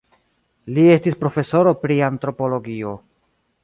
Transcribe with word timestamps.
Li 0.77 0.85
estis 0.93 1.19
profesoro 1.25 1.77
pri 1.85 2.01
antropologio. 2.11 2.99